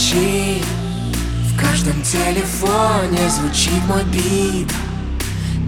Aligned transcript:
ночи 0.00 0.62
В 1.52 1.60
каждом 1.60 2.00
телефоне 2.02 3.28
звучит 3.28 3.82
мой 3.86 4.02
бит 4.04 4.72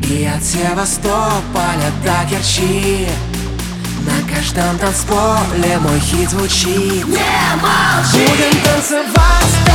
И 0.08 0.24
от 0.24 0.42
Севастополя 0.42 1.90
до 2.04 2.28
Керчи 2.28 3.08
На 4.06 4.34
каждом 4.34 4.78
танцполе 4.78 5.78
мой 5.80 6.00
хит 6.00 6.30
звучит 6.30 7.06
Не 7.06 7.56
молчи! 7.60 8.26
Будем 8.26 8.62
танцевать! 8.62 9.71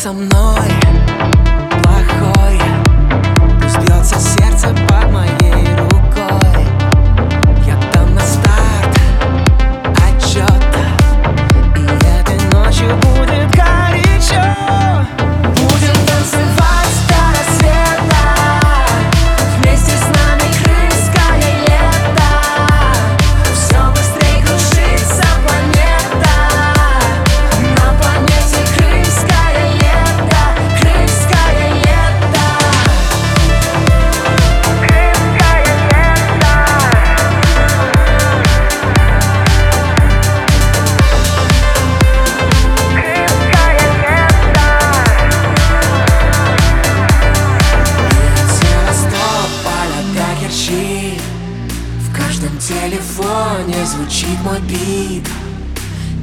Со 0.00 0.14
мной, 0.14 0.99
телефоне 53.20 53.86
звучит 53.86 54.38
мой 54.42 54.60
бит. 54.60 55.28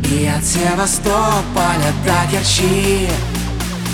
И 0.06 0.26
от 0.28 0.44
Севастополя 0.44 1.92
до 2.06 2.32
Керчи 2.32 3.10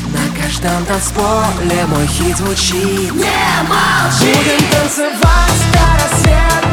На 0.10 0.42
каждом 0.42 0.86
танцполе 0.86 1.86
мой 1.88 2.06
хит 2.08 2.38
звучит. 2.38 3.14
Не 3.14 3.64
молчи! 3.68 4.32
Будем 4.36 4.70
танцевать 4.70 5.64
до 5.74 6.04
рассвета 6.04 6.73